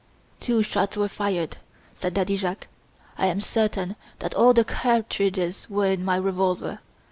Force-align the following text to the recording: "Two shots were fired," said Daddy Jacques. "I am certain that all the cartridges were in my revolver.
"Two 0.39 0.63
shots 0.63 0.97
were 0.97 1.07
fired," 1.07 1.57
said 1.93 2.15
Daddy 2.15 2.35
Jacques. 2.35 2.65
"I 3.19 3.27
am 3.27 3.39
certain 3.39 3.95
that 4.17 4.33
all 4.33 4.51
the 4.51 4.63
cartridges 4.65 5.69
were 5.69 5.91
in 5.91 6.03
my 6.03 6.15
revolver. 6.15 6.79